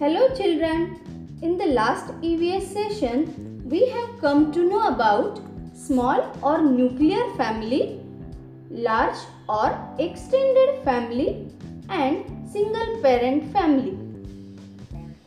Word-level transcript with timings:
Hello 0.00 0.28
children. 0.38 0.82
In 1.42 1.58
the 1.58 1.66
last 1.66 2.12
EVS 2.26 2.66
session, 2.72 3.68
we 3.68 3.88
have 3.88 4.20
come 4.20 4.52
to 4.52 4.62
know 4.62 4.86
about 4.86 5.40
small 5.74 6.20
or 6.40 6.62
nuclear 6.62 7.24
family, 7.36 8.00
large 8.70 9.18
or 9.48 9.76
extended 9.98 10.84
family 10.84 11.48
and 11.88 12.48
single 12.48 13.02
parent 13.02 13.52
family. 13.52 13.98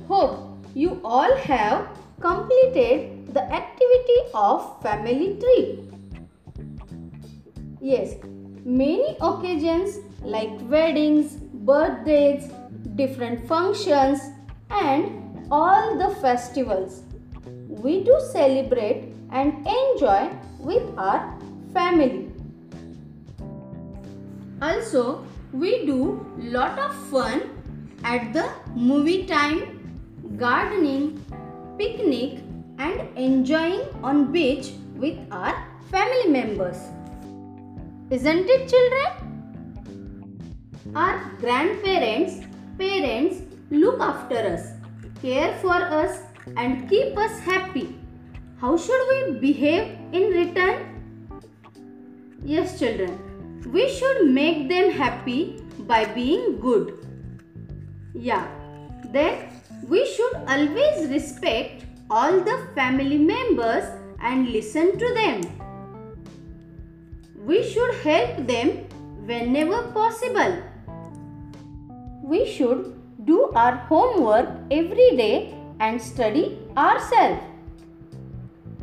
Hope 0.08 0.66
you 0.74 1.02
all 1.04 1.36
have 1.36 1.90
completed 2.22 3.34
the 3.34 3.44
activity 3.62 4.20
of 4.34 4.82
family 4.82 5.38
tree. 5.42 5.80
Yes, 7.82 8.16
many 8.64 9.18
occasions 9.20 9.98
like 10.24 10.62
weddings, 10.70 11.34
birthdays, 11.72 12.50
different 12.96 13.46
functions 13.50 14.22
and 14.72 15.48
all 15.52 15.98
the 15.98 16.14
festivals 16.16 17.04
we 17.68 18.04
do 18.04 18.20
celebrate 18.32 19.14
and 19.32 19.66
enjoy 19.66 20.30
with 20.60 20.84
our 20.98 21.38
family. 21.74 22.30
Also, 24.62 25.26
we 25.52 25.86
do 25.86 26.26
lot 26.38 26.78
of 26.78 26.94
fun 27.10 27.42
at 28.04 28.34
the 28.34 28.50
movie 28.76 29.26
time, 29.26 29.62
gardening, 30.38 31.24
picnic 31.78 32.40
and 32.78 33.18
enjoying 33.18 33.82
on 34.04 34.32
beach 34.32 34.74
with 34.96 35.18
our 35.32 35.56
family 35.90 36.28
members. 36.28 36.78
Isn't 38.10 38.50
it 38.50 38.70
children? 38.70 39.08
Our 40.96 41.32
grandparents, 41.40 42.46
parents 42.78 43.42
look 43.72 44.02
after 44.02 44.38
us, 44.38 44.74
care 45.22 45.58
for 45.62 45.74
us 45.74 46.20
and 46.58 46.90
keep 46.90 47.18
us 47.18 47.40
happy. 47.40 47.96
How 48.60 48.78
should 48.78 49.04
we 49.10 49.40
behave 49.40 49.98
in 50.12 50.24
return? 50.38 51.40
Yes 52.44 52.78
children, 52.78 53.18
we 53.72 53.88
should 53.90 54.30
make 54.30 54.68
them 54.68 54.92
happy 54.92 55.64
by 55.80 56.06
being 56.06 56.60
good. 56.60 57.08
Yeah, 58.14 58.48
then 59.06 59.50
we 59.88 60.06
should 60.06 60.36
always 60.48 61.10
respect 61.10 61.86
all 62.10 62.42
the 62.42 62.68
family 62.76 63.18
members 63.18 63.86
and 64.22 64.50
listen 64.50 64.98
to 65.00 65.14
them. 65.14 65.42
We 67.38 67.64
should 67.64 67.96
help 68.04 68.46
them 68.48 68.70
whenever 69.26 69.84
possible 69.92 70.62
we 72.22 72.46
should 72.46 73.01
do 73.26 73.52
our 73.56 73.76
homework 73.90 74.50
every 74.72 75.16
day 75.18 75.54
and 75.80 76.02
study 76.02 76.58
ourselves. 76.78 77.44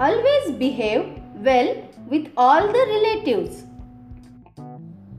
Always 0.01 0.53
behave 0.53 1.21
well 1.35 1.75
with 2.09 2.31
all 2.37 2.67
the 2.67 2.85
relatives. 2.95 3.65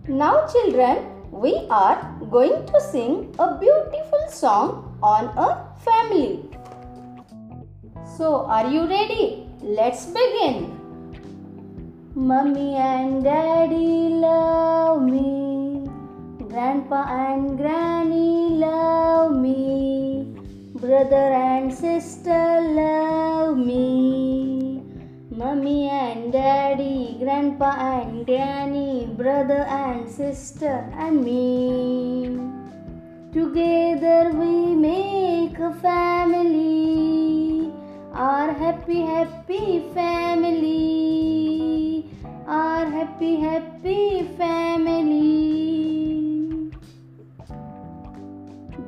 Now 0.07 0.47
children, 0.47 1.05
we 1.31 1.67
are 1.69 2.15
going 2.31 2.65
to 2.65 2.81
sing 2.81 3.35
a 3.39 3.57
beautiful 3.59 4.27
song 4.29 4.97
on 5.03 5.25
a 5.37 5.49
family. 5.83 6.49
So 8.17 8.45
are 8.45 8.67
you 8.67 8.87
ready? 8.87 9.47
Let's 9.61 10.05
begin. 10.05 10.75
Mummy 12.15 12.75
and 12.75 13.23
daddy 13.23 14.09
love 14.09 15.03
me. 15.03 15.87
Grandpa 16.47 17.03
and 17.07 17.57
me. 17.57 17.98
Brother 20.89 21.29
and 21.37 21.71
sister 21.71 22.61
love 22.61 23.55
me. 23.55 24.81
Mummy 25.29 25.87
and 25.87 26.33
Daddy, 26.33 27.15
Grandpa 27.19 27.75
and 27.77 28.25
Granny, 28.25 29.05
brother 29.05 29.67
and 29.69 30.09
sister 30.09 30.89
and 30.97 31.23
me. 31.23 32.39
Together 33.31 34.31
we 34.33 34.73
make 34.73 35.59
a 35.59 35.71
family. 35.75 37.71
Our 38.11 38.51
happy, 38.51 39.01
happy 39.01 39.83
family. 39.93 41.29
Our 42.47 42.89
happy, 42.89 43.35
happy 43.35 44.23
family. 44.39 45.28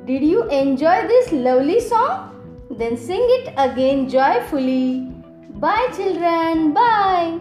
Did 0.05 0.23
you 0.23 0.49
enjoy 0.49 1.07
this 1.07 1.31
lovely 1.31 1.79
song? 1.79 2.33
Then 2.71 2.97
sing 2.97 3.21
it 3.21 3.53
again 3.55 4.09
joyfully. 4.09 5.11
Bye 5.59 5.89
children. 5.95 6.73
Bye. 6.73 7.39